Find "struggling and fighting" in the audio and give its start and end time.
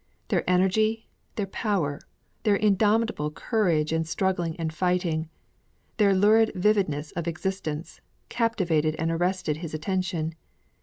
4.03-5.29